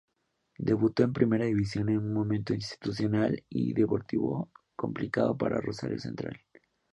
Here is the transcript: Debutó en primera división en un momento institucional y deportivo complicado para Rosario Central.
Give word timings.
Debutó 0.57 1.03
en 1.03 1.13
primera 1.13 1.45
división 1.45 1.89
en 1.89 1.99
un 1.99 2.11
momento 2.13 2.55
institucional 2.55 3.43
y 3.49 3.73
deportivo 3.73 4.49
complicado 4.75 5.37
para 5.37 5.61
Rosario 5.61 5.99
Central. 5.99 6.41